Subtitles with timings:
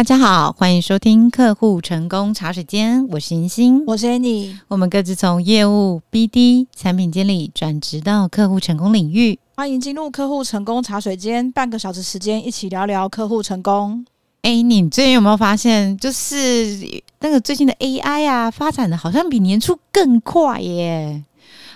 [0.00, 14.06] 大家好，欢迎收听客户成功茶水间，我是银星，我是 Annie，我们各自从业务、BD、产品经理转职到客户成功领域，欢迎进入客户成功茶水间，半个小时时间一起聊聊客户成功。
[14.40, 21.22] 哎，你最近有没有发现，就是那个最近的 AI 啊，发展的好像比年初更快耶？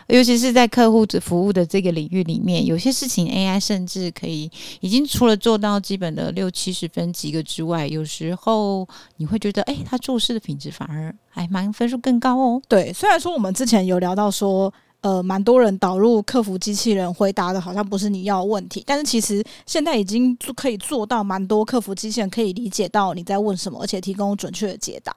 [0.08, 8.86] 尤其是在客户服务的这个领域里面，有些事情 AI 甚至可以已经除了做到基本的六七十分及格之外，有时候
[9.16, 12.62] 你会觉得，哎，他做事的品质反而还蛮分数更高哦。
[12.68, 25.14] 对，虽然说我们之前有聊到说，呃，蛮多人导入客服机器人回答的好像不是你要的问题，但是其实现在已经可以做到蛮多客服机器人可以理解到你在问什么，而且提供准确的解答。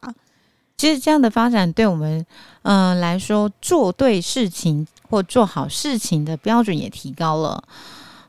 [0.78, 2.24] 其实这样的发展对我们，
[2.62, 7.64] 嗯、来说，做对事情或做好事情的标准也提高了。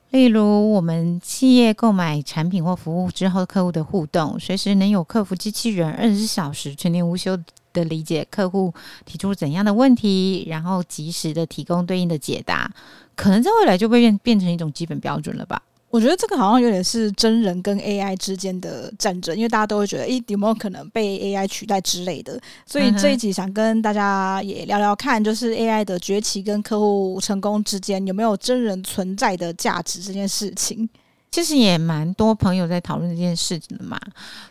[0.08, 7.38] 例如，我们企业购买产品或服务之后，客户的互动，随时能有客服机器人二十四小时全年无休
[7.74, 8.72] 的理解客户
[9.04, 12.72] 提出怎样的问题，然后及时的提供对应的解答，
[13.14, 15.60] 可能在未来就会变变成一种基本标准了吧。
[15.90, 22.38] 我觉得这个好像有点是真人跟 AI 之间的战争，因为大家都会觉得，诶，有没有可能被 AI 取代之类的？
[22.66, 30.88] 所以这一集想跟大家也聊聊看，就是 AI 的崛起跟客户成功之间有没有真人存在的价值这件事情。
[31.30, 34.00] 其实也蛮多朋友在讨论这件事情的嘛，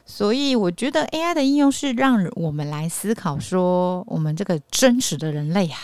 [0.06, 5.78] 所以我觉得 AI 的应用是让我们来思考说，我们这个真实的人类啊，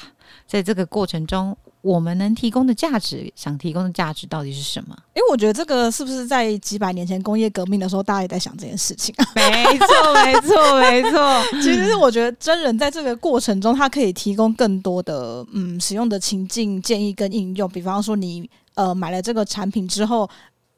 [0.47, 1.55] 在这个过程中。
[1.83, 4.95] 我们能提供的价值，想提供的价值到底是什么？
[5.13, 9.27] 因为我觉得这个是不是在几百年前工业革命的时候，大家也在想这件事情啊？
[9.35, 11.43] 没错，没错，没错。
[11.61, 17.69] 其实是我觉得真人在这个过程中，他可以提供更多的嗯使用的情境建议跟应用。
[17.69, 20.29] 比方说，你呃买了这个产品之后，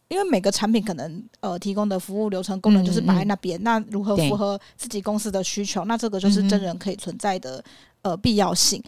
[0.08, 5.86] 因为每个产品可能呃提供的服务流程功能就是摆在那边，嗯嗯，那如何符合自己公司的需求？
[5.86, 7.64] 那这个就是真人可以存在的。
[8.06, 8.80] 呃，必要性，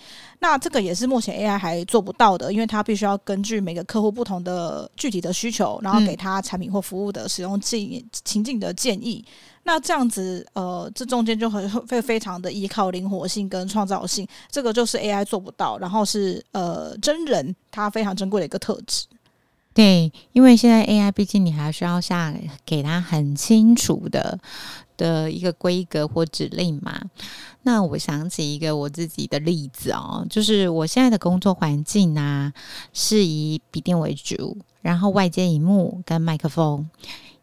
[0.42, 9.26] 那这个也是目前 AI 还做不到的，因为它必须要根据每个客户不同的具体的需求，然后给他产品或服务的使用建议、情境的建议。
[9.64, 19.08] 那这样子，呃，这中间就很会非常的依靠灵活性跟创造性，这个就是 AI 做不到，然后是呃真人他非常珍贵的一个特质。
[19.74, 22.32] 对，因为现在 AI 毕竟你还需要下
[22.64, 24.40] 给他很清楚的
[24.96, 27.02] 的一个规格或指令嘛。
[27.68, 32.54] 那我想起一个我自己的例子哦，就是我现在的工作环境呢、
[32.94, 36.90] 是以笔电为主，然后外接荧幕跟麦克风，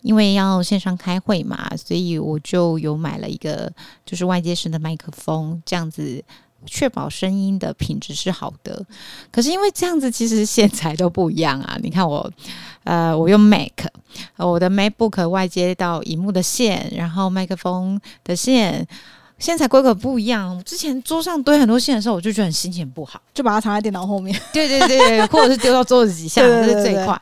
[0.00, 3.70] 因为要线上开会嘛，所以我就有买了一个
[4.06, 6.24] 就是外接式的麦克风，这样子。
[6.66, 8.86] 确保声音的品质是好的，
[9.30, 11.78] 可是因为这样子，其实线材都不一样啊。
[11.82, 12.32] 你看我，
[12.84, 13.86] 呃，我用 Mac，
[14.38, 18.88] 我的 MacBook 外接到荧幕的线，然后麦克风的线，
[19.44, 20.58] 线材规格不一样。
[20.64, 24.34] 之前桌上堆很多线的时候，我就觉得很心情不好，就把它藏在电脑后面。
[24.54, 27.20] 对对对，或者是丢到桌子底下， 这是最快。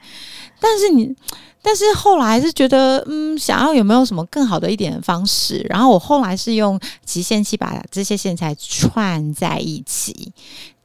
[0.60, 1.12] 但是你。
[1.64, 5.64] 但是后来是觉得，嗯，想要有没有什么更好的一点的方式？
[5.70, 10.32] 然后我后来是用集线器把这些线材串在一起，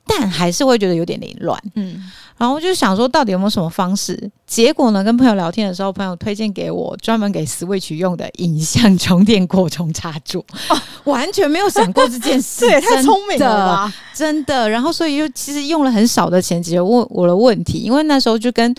[0.08, 2.04] 但还是会觉得有点凌乱，嗯。
[2.38, 4.30] 然后我就想说，到底有没有什么方式？
[4.46, 10.80] 结果呢，跟朋友聊天的时候，朋友推荐给我专门给 Switch 用的影像充电扩充插座，哦，
[11.12, 13.94] 完全没有想过这件事，这也太聪明了吧！
[14.14, 14.70] 真的。
[14.70, 18.72] 然后所以就其实用了很少的钱解决问我的问题，因为那时候就跟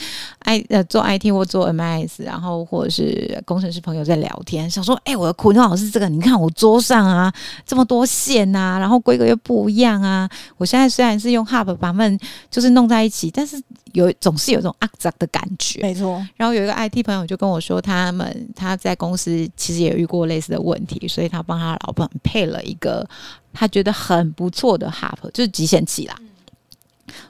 [0.45, 7.33] I 呃做 IT 或做 MIS，然后或者是工程师朋友在聊天，想说，哎，我的苦恼是这个，你看我桌上啊
[7.67, 10.31] 这么多线啊，然后规格又不一样啊。
[10.59, 12.19] 我现在虽然是用 Hub 把它们
[12.51, 13.61] 就是弄在一起，但是
[13.93, 16.25] 有总是有一种肮脏的感觉，没错。
[16.37, 23.09] 然后有一个 IT 朋友就跟我说，他们他在公司其实也遇过类似的问题，所以他帮他老板配了一个
[23.53, 26.17] 他觉得很不错的 Hub，就是集线器啦。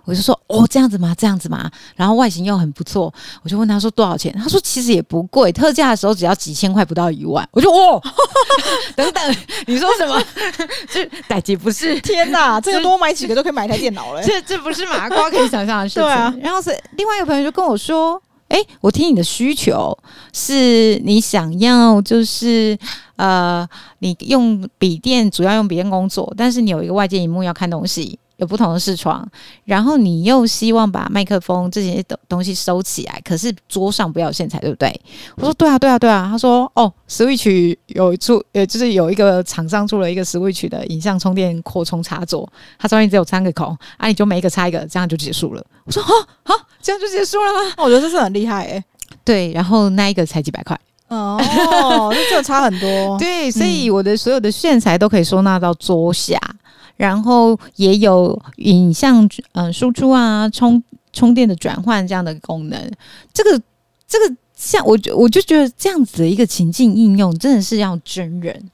[0.04, 1.14] 我就说哦，这样子吗？
[1.16, 1.70] 这样子吗？
[1.96, 4.32] 然后外形又很不错，我就问他说多少钱？
[4.38, 7.46] 他说其实也不贵，特价的时候只要几千块，不到一万。
[7.52, 8.00] 我就哦，
[8.96, 9.36] 等等，
[9.66, 10.22] 你说什么？
[10.90, 12.00] 这代志不是？
[12.00, 14.22] 天哪， 这个多买几个都可以买一台电脑了。
[14.22, 16.02] 这这不是麻瓜可以想象的事情。
[16.02, 16.34] 对啊。
[16.40, 19.96] 然后是另外一个朋友就跟我说，哎，我听你的需求
[20.32, 22.78] 是你想要就是
[23.16, 28.18] 呃，你用笔电主要用笔电工作，但是你有一个外接荧幕要看东西。
[28.38, 29.24] 有不同的视窗，
[29.64, 35.00] 然后你又希望把麦克风这些东东西收起来，可是桌上不要有线材，对不对？
[35.36, 36.28] 我说对啊，对啊，对啊。
[36.30, 42.48] 他说哦，Switch 有出，呃，就是有一个厂商出了一个 Switch 的影像充电扩充插座，
[42.78, 45.64] 它中间只有三个孔，啊，你就每一个插一个，这样就结束了。
[45.84, 46.12] 我说哈
[46.44, 47.74] 哈，这样就结束了吗？
[47.78, 48.84] 我觉得这是很厉害诶、欸。
[49.24, 50.78] 对，然后那一个才几百块。
[51.08, 51.42] 哦，
[52.30, 53.16] 这差很多。
[53.18, 56.57] 对，所以我的所有的线材都可以收纳到桌下，嗯、
[56.98, 60.82] 然后也有影像嗯输出啊、充
[61.14, 62.78] 充电的转换这样的功能。
[63.32, 63.62] 这个
[64.06, 68.70] 这个像我我就觉得这样子的一个情境应用，真的是要真人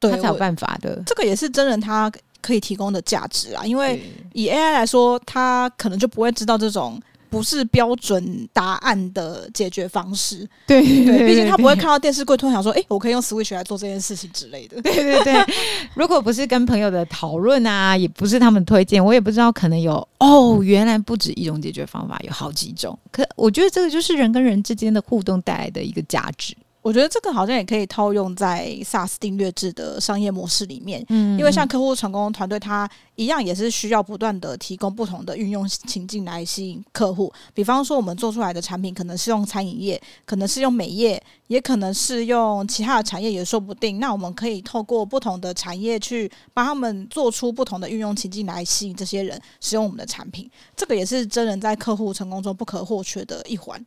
[0.00, 1.00] 对他才有办法的。
[1.06, 2.10] 这个也是真人他
[2.40, 4.02] 可以提供的价值啊，因为
[4.32, 7.00] 以 AI 来说，他可能就不会知道这种。
[7.30, 14.80] 不是标准答案的解决方式，对对，毕竟他不会看到电视柜突然想说，哎、欸，我可以用 Switch 来做这件事情之类的。
[14.82, 15.54] 对对对，
[15.94, 22.98] 如果不是跟朋友的讨论啊，也不是他们推荐，我也不知道可能有哦，原来不止一种解决方法，有好几种。
[23.12, 26.54] 可我觉得这个就是人跟人之间的互动带来的一个价值。
[26.90, 37.32] 我觉得这个好像也可以套用在 SaaS 订阅制的商业模式里面，嗯，因为像客户成功团队，他一样也是需要不断的提供不同的运用情境来吸引客户。
[37.54, 44.00] 比方说，我们做出来的产品可能是用餐饮业，可能是用美业，也可能是用其他的产业，也说不定。
[44.00, 50.50] 那我们可以透过不同的产业去帮他们做出不同的运用情境来吸引这些人使用我们的产品。
[50.74, 53.86] 这个也是真人在客户成功中不可或缺的一环。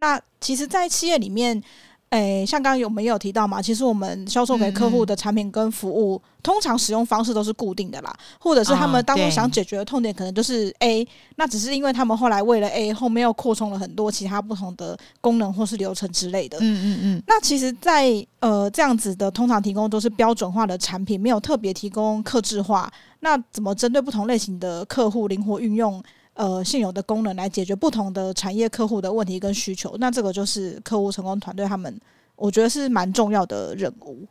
[0.00, 1.62] 那其实，在企业里面。
[2.10, 16.58] 诶、欸，像刚刚我们也有提到嘛，其实我们销售给客户的产品跟服务，通常使用方式都是固定的啦，或者是他们当初想解决的痛点可能就是 A，、哦、那只是因为他们后来为了 A 后面又扩充了很多其他不同的功能或是流程之类的。
[16.60, 17.22] 嗯嗯嗯。
[17.28, 22.92] 那其实在，在呃这样子的通常提供都是标准化的产品，没有特别提供客制化。
[23.20, 26.02] 那怎么针对不同类型的客户灵活运用？
[26.40, 31.94] 呃，现有的功能来解决不同的产业客户的问题跟需求，那这个就是客户成功团队他们，
[32.34, 34.26] 我觉得是蛮重要的任务。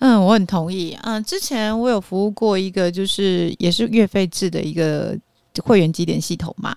[0.00, 0.98] 嗯，我很同意。
[1.04, 5.16] 嗯，之前我有服务过一个，就是也是月费制的一个
[5.62, 6.76] 会员集点系统嘛。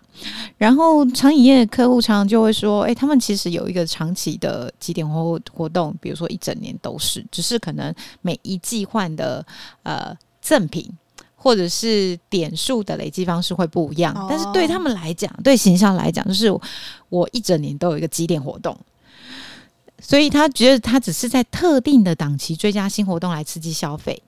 [0.55, 9.43] 然后餐饮业客户常常就会说，哎，他们其实有一个长期的集点活活动，比如说一整年都是，只是可能每一季换的
[9.81, 10.87] 呃赠品。
[11.41, 16.51] 或者是点数的累积方式会不一样，但是对他们来讲，对形象来讲，就是
[17.07, 18.77] 我一整年都有一个积点活动，
[20.01, 24.21] 所以他觉得他只是在特定的档期追加新活动来刺激消费。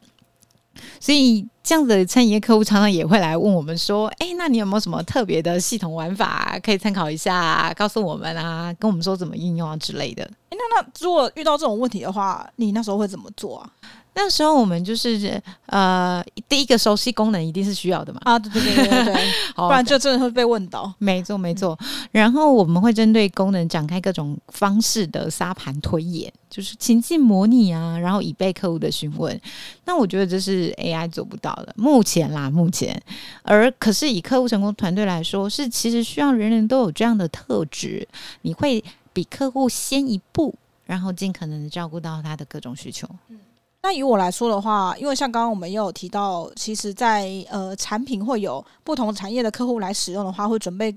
[1.01, 13.69] 所以这样子的餐饮业客户常常也会来问我们说：“哎，那你有没有什么特别的系统玩法可以参考一下，告诉我们啊，跟我们说怎么应用啊之类的？”那那如果遇到这种问题的话，你那时候会怎么做啊？
[14.13, 18.19] 那时候我们就是呃，第一个熟悉功能一定是需要的嘛。
[18.25, 20.93] 啊，对对对对对， 不然就真的会被问到。
[20.97, 21.77] 没错没错。
[22.11, 29.39] 然后我们会针对功能展开各种方式的沙盘推演，就是情境模拟啊，然后以备客户的询问。
[29.85, 33.01] 那我觉得这是 AI 做不到的，目前啦，目前。
[33.43, 38.05] 而可是以客户成功团队来说，是其实需要人人都有这样的特质，
[38.41, 40.53] 你会比客户先一步，
[40.85, 43.07] 然后尽可能的照顾到他的各种需求。
[43.29, 43.39] 嗯。
[43.83, 50.95] 那以我来说的话，因为像刚刚我们也有提到，其实在，呃产品会有不同产业的客户来使用的话，会准备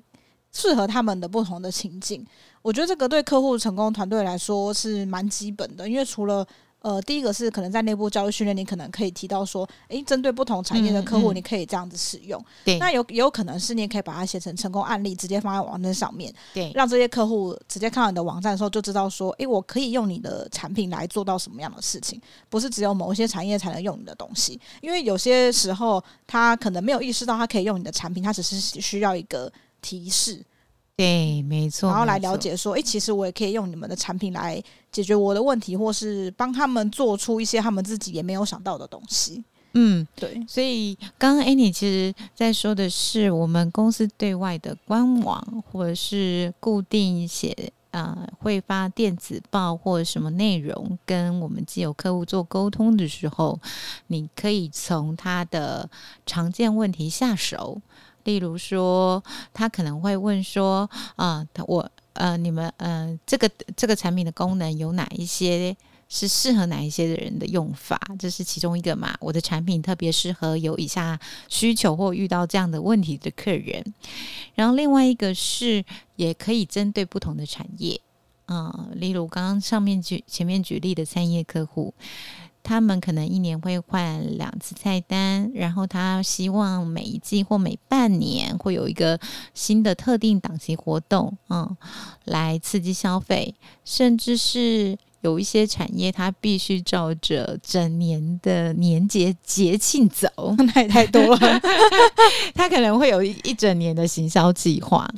[0.53, 2.25] 适合他们的不同的情境。
[2.61, 6.47] 我觉得这个对客户成功团队来说是蛮基本的，因为除了
[6.85, 12.39] 呃，第一个是可能在内部教育训练，你可能可以提到说，诶，针对不同产业的客户，你可以这样子使用。
[12.79, 22.20] 那有也有可能是你也可以把它写成成功案例，直接放在网站上面，对，让这些客户直接看到你的网站的时候，就知道说，诶，我可以用你的产品来做到什么样的事情，
[22.51, 30.44] 不是只有某一些产业才能用你的东西，因为有些时候他可能没有意识到他可以用你的产品，他只是需要一个提示。
[30.96, 39.43] 对，没错，然后来了解说，诶，其实我也可以用你们的产品来解决我的问题，或是帮他们做出一些他们自己也没有想到的东西。
[39.72, 40.41] 嗯，对。
[40.46, 53.58] 所以刚刚 Annie 其实在说的是，我们公司对外的官网，或者是固定写啊、呃，会发电子报或者什么内容，跟我们既有客户做沟通的时候，
[54.06, 55.91] 你可以从他的
[56.24, 57.81] 常见问题下手。
[58.25, 65.77] 例如说，他可能会问说：“啊，我呃，你们呃，这个这个产品的功能有哪一些
[66.09, 68.01] 是适合哪一些的人的用法？
[68.19, 69.17] 这是其中一个嘛。
[69.21, 73.85] 我的产品特别适合有以下需求或遇到这样的问题的客人。
[74.55, 75.85] 然后另外一个是，
[76.17, 78.01] 也可以针对不同的产业，
[78.47, 81.93] 啊，例如刚刚上面举前面举例的餐业客户。”
[82.65, 89.21] 他们可能一年会换两次菜单，然后他希望每一季或每半年会有一个
[89.53, 91.77] 新的特定档期活动，嗯，
[92.25, 93.55] 来刺激消费，
[93.85, 100.29] 甚至是有一些产业它必须照着整年的年节节庆走，
[100.75, 101.61] 那也太多了。
[102.55, 105.11] 它可能会有一一整年的行销计划。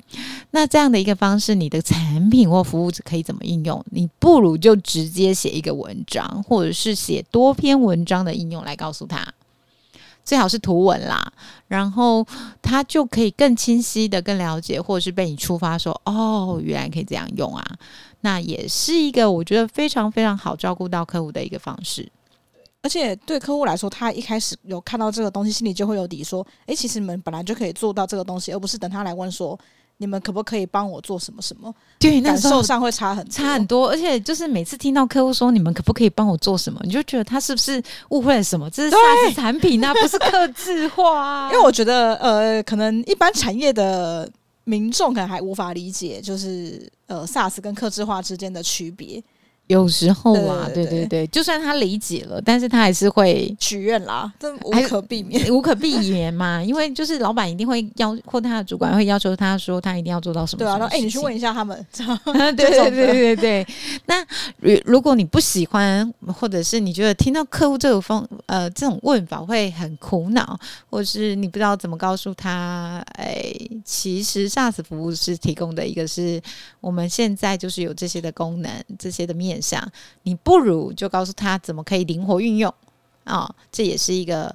[0.53, 3.85] 那这样的一个方式，你的产品或服务可以怎么应用？
[3.91, 9.27] 你不如就直接写一个文章，或者是写多篇文章的应用来告诉他。
[10.27, 11.33] 最好是图文啦，
[11.69, 12.27] 然后
[12.61, 17.65] 他就可以更清晰的、更了解，或者是被你触发说，哦，原来可以这样用啊。
[18.23, 22.11] 那也是一个我觉得非常非常好照顾到客户的一个方式。
[22.83, 29.59] 而且对客户来说，他一开始有看到这个东西，心里就会有底，说，诶，其实你们本来就可以做到这个东西，而不是等他来问说。
[29.99, 31.75] 你们可不可以帮我做什么什么？
[31.99, 33.89] 对，感受上会差很多差很多。
[33.89, 38.69] 而且就是每次听到客户说你们可不可以帮我做什么，你就觉得他是不是误会了什么？
[38.71, 41.51] 这是 SaaS 产品啊，不是客制化啊。
[41.53, 44.31] 因为我觉得呃，可能一般产业的
[44.65, 49.23] 民众可能还无法理解，就是呃 SaaS 跟客制化之间的区别。
[49.69, 56.63] 有时候啊，对对对，对对对，就算他理解了，但是他还是会许愿啦，这无可避免， 无可避免嘛。
[56.63, 60.61] 因为就是老板一定会要，或他的主管会要求他说，他一定要做到什么。
[60.61, 61.85] 对啊，哎、欸，你去问一下他们。
[61.97, 63.67] 对对对对对对。
[64.07, 64.25] 那
[64.61, 70.57] 如如果你不喜欢，或者是你觉得听到客户这个方呃这种问法会很苦恼，
[70.89, 73.53] 或是你不知道怎么告诉他，哎，
[73.85, 76.41] 其实 SaaS 服务是提供的一个是
[76.81, 79.56] 我们现在就是有这些的功能，这些的面。
[79.61, 79.87] 想
[80.23, 82.73] 你不如就告诉他怎么可以灵活运用
[83.25, 84.55] 啊、这也是一个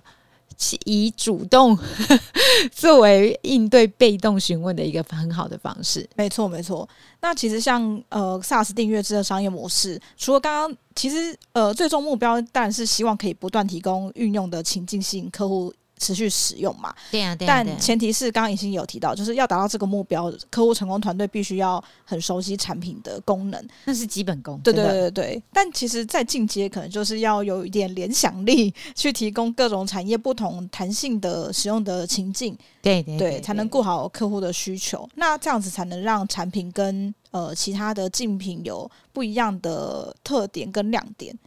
[0.86, 1.78] 以主动
[2.72, 6.08] 作为应对被动询问的一个很好的方式。
[6.16, 6.88] 没错，没错。
[7.20, 15.74] 那其实像呃 SaaS 订阅制的商业模式，除了刚刚，其实呃最终目标当然是希望可以不断提供运用的情境，吸引客户。
[16.02, 16.94] 持续使用嘛？
[17.12, 17.64] 对啊，对啊。
[17.64, 24.60] 但前提是刚刚已经有提到，就是要达到这个目标，客户成功团队必须要很熟悉产品的功能，那是基本功。
[24.64, 25.44] 对对对对。
[25.54, 32.58] 但其实再进阶，可能就是要有一点联想力，去提供各种产业不同弹性的使用的情境。
[32.82, 35.08] 对对对，才能顾好客户的需求。
[35.14, 41.38] 那这样子才能让产品跟呃其他的竞品有不一样的特点跟亮点。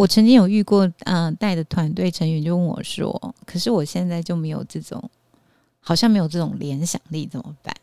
[0.00, 3.12] 我曾经有遇过，嗯、呃，带的团队成员就问我说
[3.44, 5.10] ：“可是我现在就没有这种，
[5.78, 7.74] 好像没有这种联想力，怎么办？”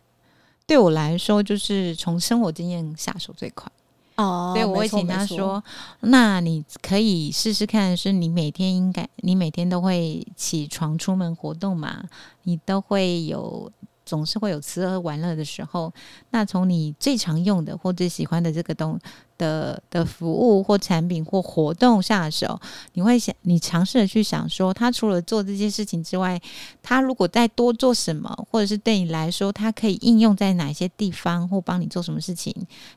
[0.66, 3.72] 对我来说，就是从生活经验下手最快
[4.16, 4.52] 哦。
[4.56, 5.64] 所以我会请他说
[6.02, 12.04] ：“那你可以试试看，是你每天应该，你每天都会起床出门活动嘛？
[12.42, 13.72] 你都会有。”
[14.08, 15.94] 总是会有吃喝玩乐的时候，
[16.32, 18.98] 那从你最常用的或最喜欢的这个东
[19.38, 22.58] 的的服务或产品或活动下手，
[22.94, 26.42] 你会想，你尝试的去想说，他除了做这些事情之外，
[26.82, 32.56] 他如果再多做什么，或者是对你来说，他可以应用在哪些地方，或帮你做什么事情，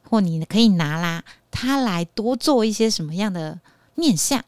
[0.08, 3.58] 或你可以拿啦，他来多做一些什么样的
[3.96, 4.44] 面向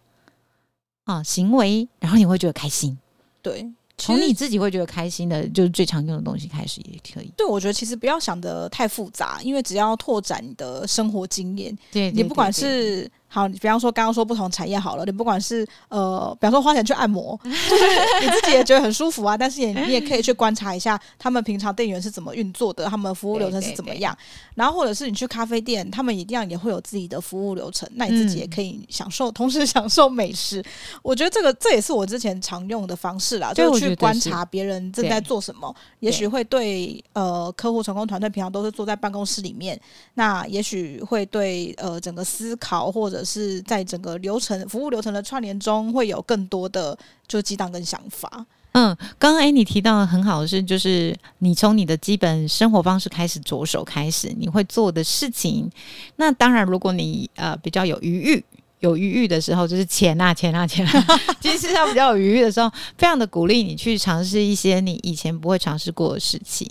[1.03, 2.97] 啊行为，然后你会觉得开心，
[3.43, 3.73] 对。
[4.05, 7.33] 从你自己会觉得开心的，就是最常用的东西开始也可以。
[7.37, 13.11] 对，我觉得其实不要想的太复杂，因为只要拓展你的生活经验，对，你不管是。
[13.35, 17.85] 好，你比方说刚刚说不同产业好了，你不管是呃，比方说花钱去按摩，就是
[18.21, 24.15] 你自己也觉得很舒服啊，但是也你也可以去 观察一下他们平常店员是怎么运作的，他们服务流程是怎么样。
[24.55, 30.63] 然后或者是你去咖啡店，他们一定要也会有自己的服务流程，那你自己也可以享受，嗯、同时 享受美食。
[31.03, 39.81] 我觉得这个这也是我之前常用的方式啦，就是去观察别人正在做什么，也许会对呃客户成功团队平常都是坐在办公室里面，
[40.15, 48.47] 那也许会对呃整个思考或者是在整个流程服务流程的串联中，会有更多的就激荡跟想法。
[48.73, 55.71] 嗯，刚刚诶你提到的很好的是，就是你从你的基本生活方式开始着手开始，你会做的事情。
[56.17, 58.45] 那当然，如果你呃比较有余裕。
[58.83, 61.05] 有余裕的时候，就是钱啊， 钱啊，钱啊。
[61.41, 66.69] 其实他比较有余裕的时候，非常的鼓励你去尝试一些你以前不会尝试过的事情。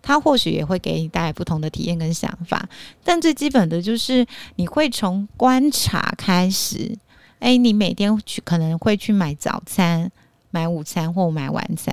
[0.00, 2.66] 他或许也会给你带来不同的体验跟想法。
[3.02, 4.24] 但最基本的就是，
[4.56, 6.96] 你会从观察开始。
[7.40, 10.10] 诶，你每天去可能会去买早餐。
[10.54, 11.92] 买午餐或买晚餐，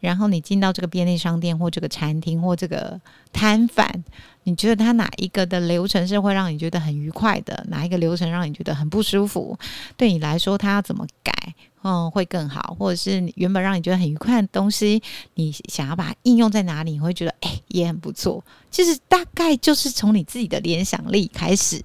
[0.00, 3.00] 然后你进到这个便利商店或这个餐厅或这个
[3.32, 4.02] 摊贩，
[4.42, 7.64] 你觉得他哪一个的流程是会让你觉得很愉快的？
[7.68, 9.56] 哪一个流程让你觉得很不舒服？
[9.96, 11.32] 对你来说，他要怎么改，
[11.84, 12.74] 嗯，会更好？
[12.76, 15.00] 或者是原本让你觉得很愉快的东西，
[15.34, 16.90] 你想要把它应用在哪里？
[16.90, 18.42] 你会觉得诶，也很不错。
[18.72, 21.80] 其实大概就是从你自己的联想力开始。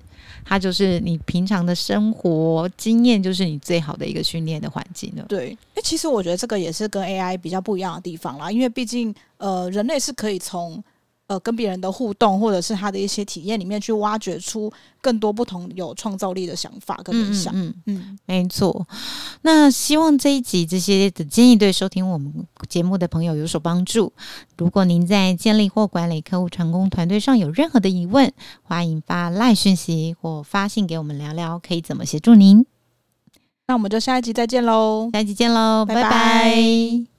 [0.50, 5.24] 它就是你平常的生活经验，就是你最好的一个训练的环境了。
[5.29, 10.84] 对，哎，其实我觉得这个也是跟 AI 比较不一样的地方啦，因为毕竟呃，人类是可以从
[11.29, 17.53] 呃跟别人的互动，或者是他的一些体验里面去挖掘出更多不同有创造力的想法跟理想。
[17.55, 18.88] 嗯嗯，嗯，没错。
[19.43, 22.33] 那希望这一集这些的建议对收听我们
[22.67, 24.12] 节目的朋友有所帮助。
[24.57, 28.33] 如果您在建立或管理客户成功团队上有任何的疑问，
[28.63, 32.65] 欢迎发赖讯息或发信给我们聊聊，可以怎么协助您。
[33.67, 35.12] 那我们就下一集再见喽！
[35.13, 36.01] 下一集见喽，拜拜。
[36.01, 37.19] 拜拜。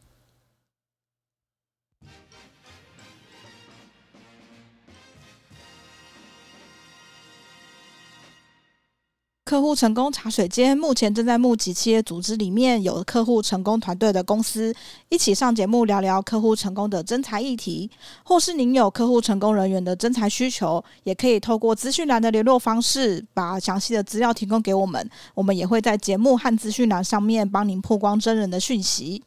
[9.50, 14.72] 客户成功茶水间目前正在募集企业组织里面有客户成功团队的公司，
[15.08, 17.90] 一起上节目聊聊客户成功的真才议题，
[18.22, 29.24] 或是您有客户成功人员的真才需求，也可以透过资讯栏的联络方式，把详细的资料提供给我们，我们也会在节目和资讯栏上面帮您曝光真人的讯息。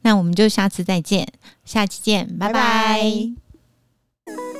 [0.00, 1.30] 那我们就下次再见，
[1.66, 3.02] 下期见，拜拜。
[4.24, 4.59] 拜拜。